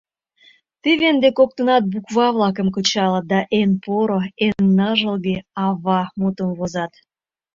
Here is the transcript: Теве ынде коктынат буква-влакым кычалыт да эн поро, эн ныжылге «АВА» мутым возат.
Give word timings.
Теве 0.81 1.05
ынде 1.13 1.29
коктынат 1.37 1.83
буква-влакым 1.91 2.67
кычалыт 2.75 3.25
да 3.31 3.39
эн 3.59 3.71
поро, 3.83 4.19
эн 4.45 4.57
ныжылге 4.77 5.35
«АВА» 5.65 6.01
мутым 6.19 6.49
возат. 6.59 6.91